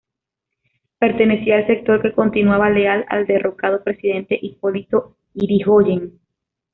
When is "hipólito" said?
4.41-5.15